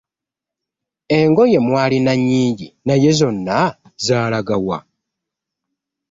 Engoye 1.17 1.57
walina 1.73 2.13
nnyingi 2.19 2.67
naye 2.85 3.09
zonna 3.19 3.57
zaalaga 4.05 4.55
wa? 4.67 4.77